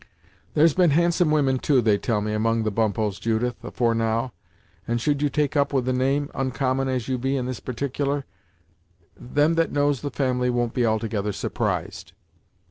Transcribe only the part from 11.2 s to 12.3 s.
surprised."